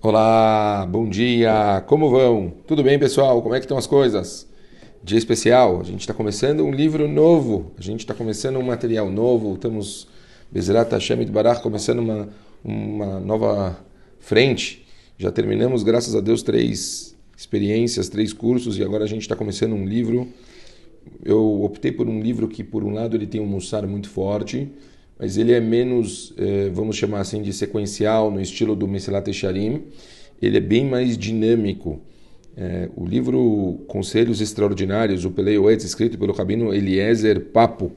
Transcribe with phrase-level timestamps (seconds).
[0.00, 2.52] Olá, bom dia, como vão?
[2.68, 3.42] Tudo bem, pessoal?
[3.42, 4.48] Como é que estão as coisas?
[5.02, 9.10] Dia especial, a gente está começando um livro novo, a gente está começando um material
[9.10, 10.06] novo, estamos,
[10.52, 12.28] Bezerat Hashem Barach, começando uma,
[12.64, 13.84] uma nova
[14.20, 14.86] frente.
[15.18, 19.72] Já terminamos, graças a Deus, três experiências, três cursos e agora a gente está começando
[19.72, 20.28] um livro.
[21.24, 24.70] Eu optei por um livro que, por um lado, ele tem um mussar muito forte,
[25.18, 29.82] mas ele é menos, eh, vamos chamar assim, de sequencial, no estilo do Mesilat Echarim.
[30.40, 32.00] Ele é bem mais dinâmico.
[32.56, 37.90] Eh, o livro Conselhos Extraordinários, o Pelei Oetz, escrito pelo rabino Eliezer Papo.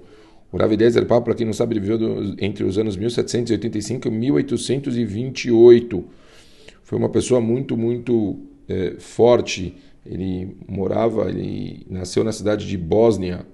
[0.51, 4.11] O Rav Eliezer Papo, para quem não sabe, ele viveu entre os anos 1785 e
[4.11, 6.03] 1828.
[6.83, 9.75] Foi uma pessoa muito, muito eh, forte.
[10.03, 13.45] Ele morava, ele nasceu na cidade de Bósnia,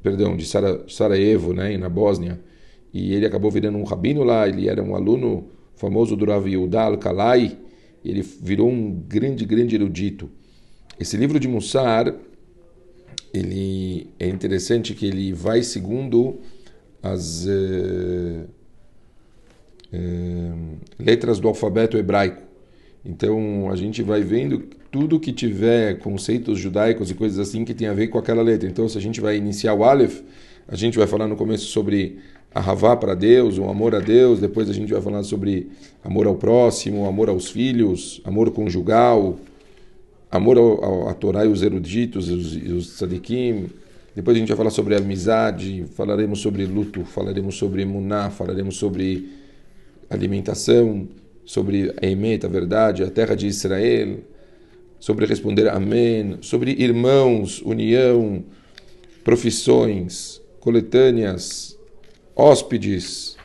[0.00, 2.38] perdão, de Sarajevo, né, na Bósnia
[2.92, 6.82] e ele acabou virando um rabino lá, ele era um aluno famoso do Rav Yehuda
[6.82, 7.56] Al-Kalai,
[8.04, 10.30] ele virou um grande, grande erudito.
[10.98, 12.14] Esse livro de Mussar,
[13.32, 16.40] ele é interessante que ele vai segundo
[17.02, 18.48] as uh,
[19.94, 22.42] uh, letras do alfabeto hebraico.
[23.04, 27.88] Então a gente vai vendo tudo que tiver conceitos judaicos e coisas assim que tem
[27.88, 28.68] a ver com aquela letra.
[28.68, 30.20] Então se a gente vai iniciar o Aleph,
[30.68, 32.18] a gente vai falar no começo sobre
[32.52, 35.70] a Havá para Deus, o amor a Deus, depois a gente vai falar sobre
[36.02, 39.38] amor ao próximo, amor aos filhos, amor conjugal,
[40.30, 43.66] amor ao, ao, à Torá e os eruditos, os, os tzadikim.
[44.14, 49.30] Depois a gente vai falar sobre amizade, falaremos sobre luto, falaremos sobre emuná, falaremos sobre
[50.08, 51.08] alimentação,
[51.44, 54.18] sobre a Emet, a verdade, a terra de Israel,
[54.98, 58.44] sobre responder amém, sobre irmãos, união,
[59.22, 61.78] profissões, coletâneas,
[62.34, 63.36] hóspedes,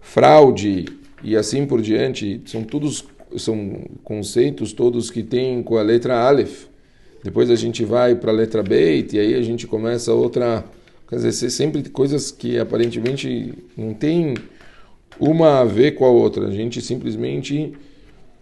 [0.00, 0.86] fraude
[1.22, 3.04] e assim por diante, são todos
[3.36, 6.66] são conceitos todos que têm com a letra Aleph.
[7.22, 10.64] Depois a gente vai para a letra Beit e aí a gente começa outra,
[11.08, 14.34] quer dizer, sempre coisas que aparentemente não tem
[15.18, 16.46] uma a ver com a outra.
[16.46, 17.74] A gente simplesmente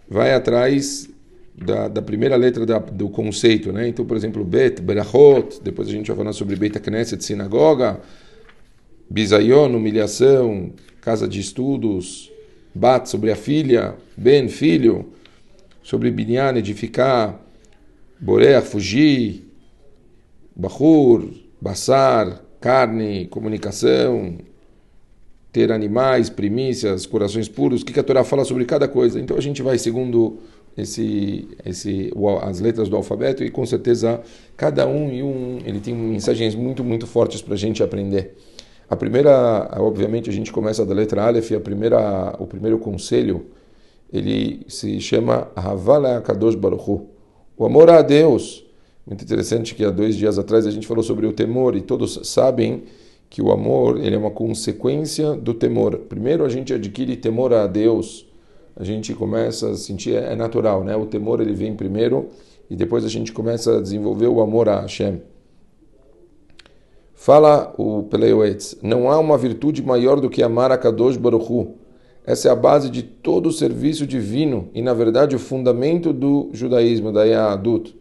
[0.09, 1.09] vai atrás
[1.57, 3.89] da, da primeira letra da, do conceito, né?
[3.89, 7.99] Então, por exemplo, Bet, Berachot, depois a gente vai falar sobre Beit Knesset, sinagoga,
[9.09, 12.33] Bisayon, humilhação, casa de estudos,
[12.75, 15.07] Bat sobre a filha, Ben, filho,
[15.83, 17.41] sobre Binyan, edificar,
[18.21, 19.45] Boreach, fugir,
[20.55, 21.25] Bahur,
[21.61, 24.39] Bassar, carne, comunicação,
[25.53, 29.19] ter animais, primícias, corações puros, o que a Torá fala sobre cada coisa.
[29.19, 30.39] Então a gente vai segundo
[30.77, 32.13] esse, esse,
[32.43, 34.21] as letras do alfabeto e com certeza
[34.57, 38.37] cada um e um ele tem mensagens muito, muito fortes para a gente aprender.
[38.89, 43.47] A primeira, obviamente, a gente começa da letra Aleph, a primeira, o primeiro conselho,
[44.13, 47.03] ele se chama Havala Kadosh Baruch
[47.59, 48.65] o amor a Deus.
[49.07, 52.21] Muito interessante que há dois dias atrás a gente falou sobre o temor e todos
[52.25, 52.85] sabem
[53.31, 55.97] que o amor ele é uma consequência do temor.
[56.09, 58.27] Primeiro a gente adquire temor a Deus,
[58.77, 60.95] a gente começa a sentir é natural, né?
[60.95, 62.29] O temor ele vem primeiro
[62.69, 65.23] e depois a gente começa a desenvolver o amor a Hashem.
[67.19, 71.69] Fala o Peleuetz, não há uma virtude maior do que amar a Kadosh Baruchu.
[72.27, 76.51] Essa é a base de todo o serviço divino e, na verdade, o fundamento do
[76.53, 77.97] judaísmo, da Yahadut.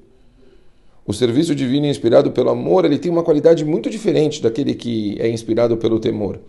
[1.07, 5.29] O serviço divino inspirado pelo amor, ele tem uma qualidade muito diferente daquele que é
[5.29, 6.39] inspirado pelo temor.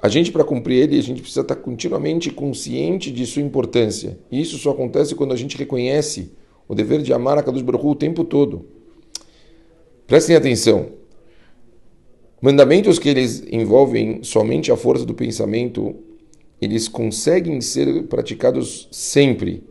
[0.00, 4.16] A gente, para cumprir ele, a gente precisa estar continuamente consciente de sua importância.
[4.30, 6.30] E isso só acontece quando a gente reconhece
[6.68, 8.64] o dever de amar a Kadosh Baruch o tempo todo.
[10.06, 10.97] Prestem atenção.
[12.40, 15.96] Mandamentos que eles envolvem somente a força do pensamento,
[16.60, 19.64] eles conseguem ser praticados sempre,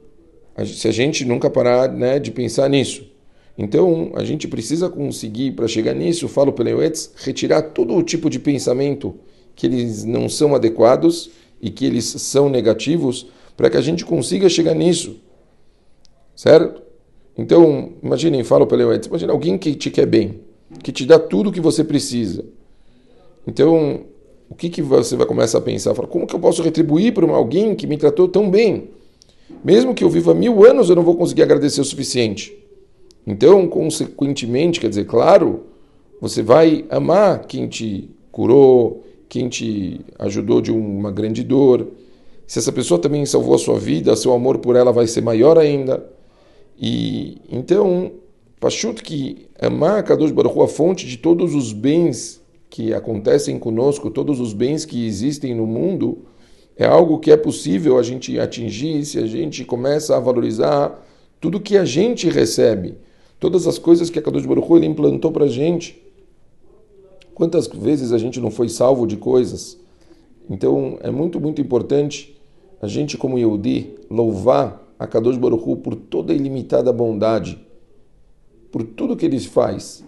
[0.65, 3.09] se a gente nunca parar né, de pensar nisso.
[3.57, 6.77] Então, a gente precisa conseguir, para chegar nisso, falo pelo
[7.15, 9.15] retirar todo o tipo de pensamento
[9.55, 14.49] que eles não são adequados e que eles são negativos, para que a gente consiga
[14.49, 15.21] chegar nisso.
[16.35, 16.81] Certo?
[17.37, 20.41] Então, imaginem, falo pelo Euetz, imagina alguém que te quer bem,
[20.83, 22.56] que te dá tudo o que você precisa
[23.47, 24.01] então,
[24.49, 25.95] o que, que você vai começar a pensar?
[25.95, 28.89] Fala, como que eu posso retribuir para alguém que me tratou tão bem?
[29.63, 32.55] Mesmo que eu viva mil anos, eu não vou conseguir agradecer o suficiente.
[33.25, 35.61] Então, consequentemente, quer dizer, claro,
[36.19, 41.87] você vai amar quem te curou, quem te ajudou de uma grande dor.
[42.45, 45.57] Se essa pessoa também salvou a sua vida, seu amor por ela vai ser maior
[45.57, 46.05] ainda.
[46.79, 48.11] E então,
[48.59, 54.39] Pachut que amar Kadosh Baruch a fonte de todos os bens que acontecem conosco, todos
[54.39, 56.25] os bens que existem no mundo,
[56.79, 61.03] É algo que é possível a gente atingir se a gente começa a valorizar
[61.41, 62.99] tudo que a gente recebe,
[63.39, 65.99] todas as coisas que a Kadosh Baruch Hu, implantou para a gente.
[67.33, 69.75] Quantas vezes a gente não foi salvo de coisas?
[70.47, 72.39] Então é muito, muito importante
[72.79, 77.59] a gente, como Yehudi, louvar a Kadosh Baruch Hu por toda a ilimitada bondade,
[78.71, 80.05] por tudo que ele faz.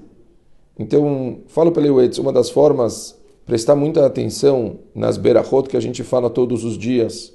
[0.79, 6.03] Então, falo para Leuetz, uma das formas prestar muita atenção nas berachot que a gente
[6.03, 7.33] fala todos os dias,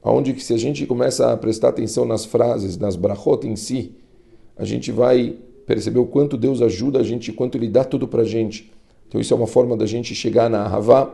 [0.00, 3.96] aonde que se a gente começa a prestar atenção nas frases, nas brachot em si,
[4.56, 5.36] a gente vai
[5.66, 8.72] perceber o quanto Deus ajuda a gente, quanto Ele dá tudo para a gente.
[9.08, 11.12] Então isso é uma forma da gente chegar na Havá.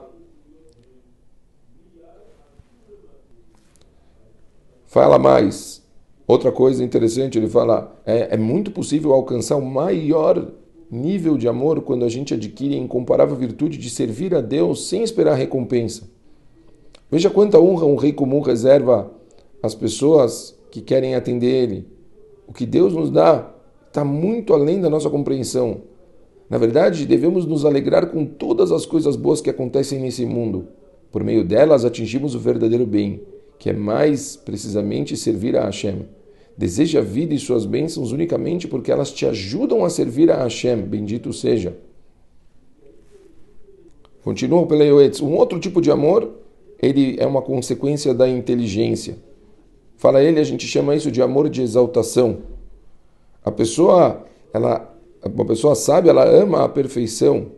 [4.84, 5.82] Fala mais.
[6.26, 10.52] Outra coisa interessante, ele fala, é, é muito possível alcançar o maior
[10.94, 15.03] nível de amor quando a gente adquire a incomparável virtude de servir a Deus sem
[15.03, 16.11] esperar recompensa.
[17.11, 19.11] Veja quanta honra um rei comum reserva
[19.62, 21.87] às pessoas que querem atender ele.
[22.47, 23.50] O que Deus nos dá
[23.89, 25.83] está muito além da nossa compreensão.
[26.49, 30.69] Na verdade, devemos nos alegrar com todas as coisas boas que acontecem nesse mundo.
[31.11, 33.23] Por meio delas, atingimos o verdadeiro bem,
[33.59, 36.06] que é mais precisamente servir a Hashem.
[36.56, 40.82] Deseja a vida e suas bênçãos unicamente porque elas te ajudam a servir a Hashem,
[40.82, 41.76] bendito seja.
[44.22, 45.20] Continua o Peleioetz.
[45.20, 46.31] Um outro tipo de amor,
[46.81, 49.16] ele é uma consequência da inteligência.
[49.96, 52.38] Fala ele, a gente chama isso de amor de exaltação.
[53.44, 54.94] A pessoa, ela,
[55.25, 57.52] uma pessoa sábia, ela ama a perfeição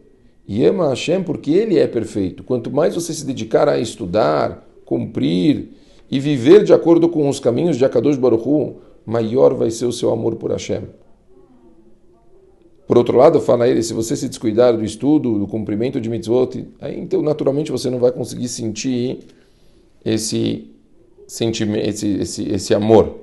[0.46, 2.42] e ama Hashem porque ele é perfeito.
[2.42, 5.70] Quanto mais você se dedicar a estudar, cumprir
[6.10, 10.10] e viver de acordo com os caminhos de Akadosh Baruch maior vai ser o seu
[10.10, 10.82] amor por Hashem.
[12.86, 16.66] Por outro lado, fala ele, se você se descuidar do estudo, do cumprimento de mitzvot,
[16.80, 19.20] aí então naturalmente você não vai conseguir sentir
[20.04, 20.70] esse
[21.26, 23.20] sentimento, esse, esse, esse amor.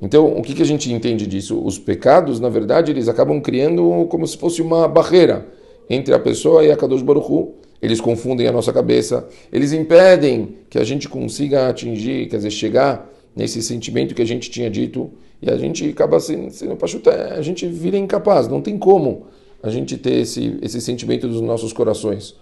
[0.00, 1.60] Então, o que, que a gente entende disso?
[1.62, 5.46] Os pecados, na verdade, eles acabam criando como se fosse uma barreira
[5.90, 7.54] entre a pessoa e a Kadosh Baruch Hu.
[7.82, 13.10] Eles confundem a nossa cabeça, eles impedem que a gente consiga atingir, quer dizer, chegar
[13.34, 15.10] nesse sentimento que a gente tinha dito
[15.40, 16.76] e a gente acaba sendo, sendo
[17.36, 19.26] a gente vira incapaz, não tem como
[19.62, 22.34] a gente ter esse, esse sentimento dos nossos corações.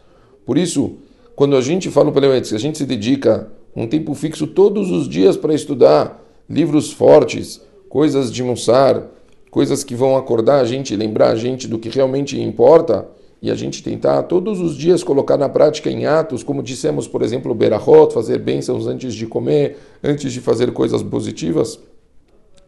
[0.44, 0.96] Por isso,
[1.36, 5.36] quando a gente fala para a gente se dedica um tempo fixo todos os dias
[5.36, 9.06] para estudar livros fortes, coisas de Mussar,
[9.50, 13.06] coisas que vão acordar a gente, lembrar a gente do que realmente importa,
[13.40, 17.22] e a gente tentar todos os dias colocar na prática em atos, como dissemos, por
[17.22, 21.78] exemplo, berahot, fazer bênçãos antes de comer, antes de fazer coisas positivas,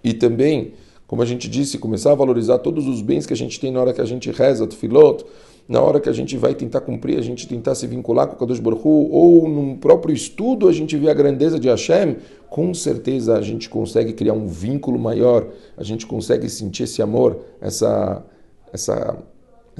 [0.02, 0.74] e também,
[1.06, 3.80] como a gente disse, começar a valorizar todos os bens que a gente tem na
[3.80, 5.24] hora que a gente reza, tefilot,
[5.68, 8.38] na hora que a gente vai tentar cumprir, a gente tentar se vincular com o
[8.38, 12.16] Kadosh Baruch Hu, ou no próprio estudo a gente vê a grandeza de Hashem,
[12.48, 15.46] com certeza a gente consegue criar um vínculo maior,
[15.76, 18.24] a gente consegue sentir esse amor, essa,
[18.72, 19.16] essa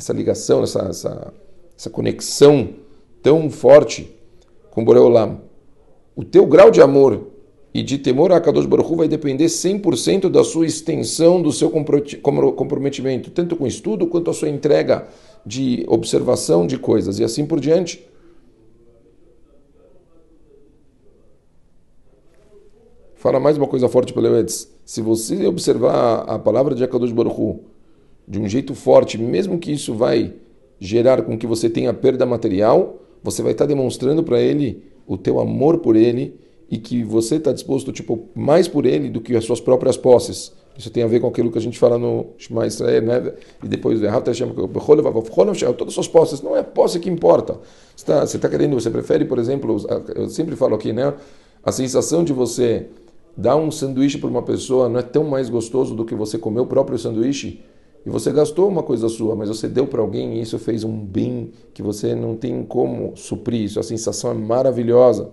[0.01, 1.33] essa ligação, essa, essa,
[1.77, 2.71] essa conexão
[3.23, 4.11] tão forte
[4.71, 5.43] com Boreolam.
[6.17, 7.27] O teu grau de amor
[7.73, 13.31] e de temor a Kadosh Baruch vai depender 100% da sua extensão, do seu comprometimento,
[13.31, 15.07] tanto com estudo quanto a sua entrega
[15.45, 18.05] de observação de coisas e assim por diante.
[23.15, 24.73] Fala mais uma coisa forte para Leoedes.
[24.83, 27.61] Se você observar a palavra de Akadosh Baruch
[28.31, 30.33] de um jeito forte, mesmo que isso vai
[30.79, 35.41] gerar com que você tenha perda material, você vai estar demonstrando para ele o teu
[35.41, 36.39] amor por ele
[36.71, 40.53] e que você está disposto tipo mais por ele do que as suas próprias posses.
[40.79, 43.33] Isso tem a ver com aquilo que a gente fala no Shema Israel, né?
[43.65, 44.01] E depois
[45.75, 47.59] todas as suas posses, não é a posse que importa.
[47.97, 49.77] Você está tá querendo, você prefere, por exemplo,
[50.15, 51.13] eu sempre falo aqui, né?
[51.65, 52.87] A sensação de você
[53.37, 56.61] dar um sanduíche para uma pessoa não é tão mais gostoso do que você comer
[56.61, 57.61] o próprio sanduíche
[58.05, 61.05] e você gastou uma coisa sua, mas você deu para alguém e isso fez um
[61.05, 63.63] bem que você não tem como suprir.
[63.63, 65.31] Isso, a sensação é maravilhosa.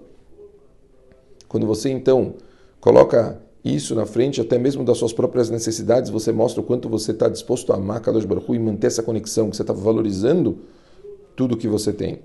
[1.48, 2.34] Quando você então
[2.82, 7.12] coloca isso na frente, até mesmo das suas próprias necessidades, você mostra o quanto você
[7.12, 10.60] está disposto a amar Kadosh Baruch e manter essa conexão, que você está valorizando
[11.36, 12.20] tudo que você tem.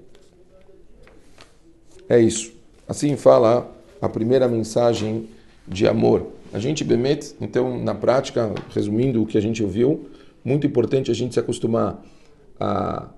[2.08, 2.52] É isso.
[2.88, 3.70] Assim fala
[4.00, 5.28] a primeira mensagem
[5.66, 6.26] de amor.
[6.52, 10.06] A gente, Bemet, então, na prática, resumindo o que a gente ouviu,
[10.44, 12.04] muito importante a gente se acostumar
[12.58, 13.08] a,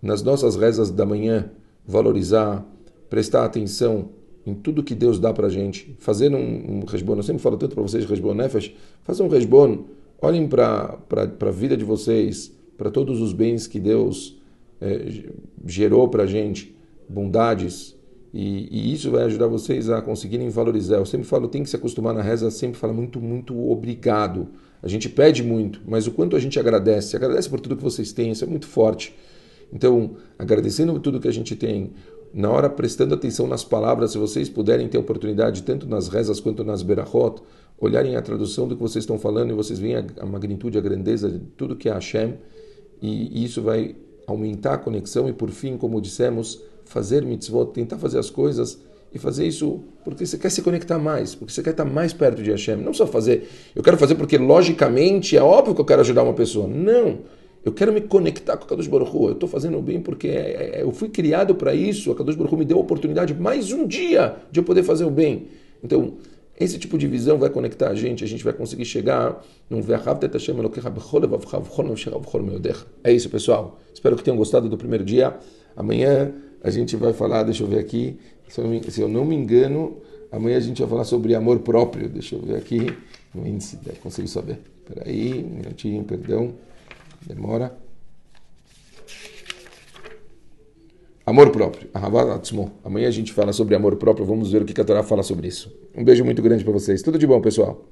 [0.00, 1.50] nas nossas rezas da manhã,
[1.86, 2.64] valorizar,
[3.08, 4.10] prestar atenção
[4.46, 5.96] em tudo que Deus dá para a gente.
[5.98, 6.82] Fazer um, um
[7.16, 9.86] eu sempre falo tanto para vocês, resbono nefesh, fazer um resbono,
[10.20, 10.98] olhem para
[11.40, 14.38] a vida de vocês, para todos os bens que Deus
[14.80, 15.24] é,
[15.64, 16.76] gerou para a gente,
[17.08, 17.96] bondades,
[18.34, 20.96] E, e, isso vai ajudar vocês a conseguirem valorizar.
[20.96, 24.48] Eu sempre falo, tem que se acostumar na reza, sempre fala muito, muito obrigado.
[24.86, 28.12] A gente pede muito, mas o quanto a gente agradece, agradece por tudo que vocês
[28.12, 29.12] têm, isso é muito forte.
[29.72, 31.90] Então, agradecendo por tudo que a gente tem,
[32.32, 36.62] na hora prestando atenção nas palavras, se vocês puderem ter oportunidade, tanto nas rezas quanto
[36.62, 37.42] nas berachot,
[37.76, 41.32] olharem a tradução do que vocês estão falando e vocês veem a, magnitude, a grandeza
[41.32, 42.34] de tudo que é Hashem,
[43.02, 48.20] e isso vai aumentar a conexão e, por fim, como dissemos, fazer mitzvot, tentar fazer
[48.20, 48.80] as coisas
[49.12, 52.42] e fazer isso porque você quer se conectar mais, porque você quer estar mais perto
[52.42, 52.76] de Hashem.
[52.76, 56.34] Não só fazer, eu quero fazer porque logicamente é óbvio que eu quero ajudar uma
[56.34, 56.68] pessoa.
[56.68, 57.20] Não.
[57.64, 59.26] Eu quero me conectar com a Kadosh Baruch Hu.
[59.26, 62.12] Eu estou fazendo o bem porque é, é, eu fui criado para isso.
[62.12, 65.04] A Kadosh Baruch Hu me deu a oportunidade mais um dia de eu poder fazer
[65.04, 65.48] o bem.
[65.82, 66.14] Então,
[66.58, 68.22] esse tipo de visão vai conectar a gente.
[68.22, 69.80] A gente vai conseguir chegar num
[73.02, 73.80] É isso, pessoal.
[73.92, 75.36] Espero que tenham gostado do primeiro dia.
[75.76, 76.32] Amanhã
[76.66, 78.18] a gente vai falar, deixa eu ver aqui,
[78.48, 79.98] se eu, se eu não me engano,
[80.32, 82.08] amanhã a gente vai falar sobre amor próprio.
[82.08, 82.92] Deixa eu ver aqui
[83.34, 84.58] no índice, consigo saber.
[84.82, 86.54] Espera aí, um minutinho, perdão.
[87.26, 87.76] Demora.
[91.24, 91.88] Amor próprio.
[92.84, 94.24] Amanhã a gente fala sobre amor próprio.
[94.24, 95.76] Vamos ver o que a Torá fala sobre isso.
[95.96, 97.02] Um beijo muito grande para vocês.
[97.02, 97.84] Tudo de bom, pessoal.